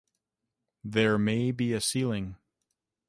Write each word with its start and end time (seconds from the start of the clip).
There 0.83 1.19
may 1.19 1.51
be 1.51 1.73
a 1.73 1.79
ceiling. 1.79 2.37